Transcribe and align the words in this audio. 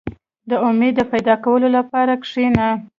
•د 0.49 0.51
امید 0.67 0.93
د 0.97 1.01
پیدا 1.11 1.35
کولو 1.43 1.67
لپاره 1.77 2.13
کښېنه. 2.23 2.67